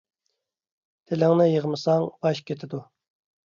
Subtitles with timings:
[1.11, 2.85] تىلىڭنى يىغمىساڭ باش كېتىدۇ.